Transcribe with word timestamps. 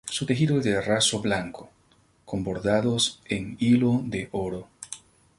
Su 0.09 0.25
tejido 0.25 0.57
es 0.57 0.63
de 0.65 0.81
raso 0.81 1.21
blanco, 1.21 1.69
con 2.25 2.43
bordados 2.43 3.19
en 3.29 3.55
hilo 3.59 4.01
de 4.03 4.29
oro. 4.31 4.67